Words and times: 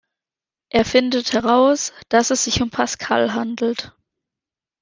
Er 0.71 0.83
findet 0.83 1.31
heraus, 1.33 1.93
dass 2.09 2.31
es 2.31 2.45
sich 2.45 2.63
um 2.63 2.71
Pascal 2.71 3.35
handelt. 3.35 3.93